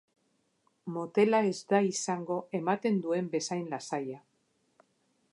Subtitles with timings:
[0.93, 4.23] Motela ez da izango ematen duen bezain lasaia.